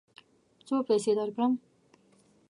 څو 0.65 0.75
پیسې 0.87 1.11
درکړم؟ 1.17 1.51